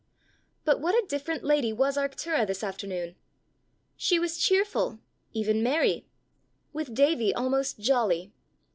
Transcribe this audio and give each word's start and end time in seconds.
But 0.65 0.79
what 0.81 0.95
a 0.95 1.05
different 1.07 1.43
lady 1.43 1.71
was 1.71 1.95
Arctura 1.95 2.47
this 2.47 2.63
afternoon! 2.63 3.15
She 3.95 4.17
was 4.17 4.39
cheerful, 4.39 4.97
even 5.31 5.61
merry 5.61 6.07
with 6.73 6.95
Davie, 6.95 7.35
almost 7.35 7.77
jolly. 7.79 8.31